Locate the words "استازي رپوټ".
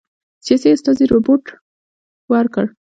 0.73-1.43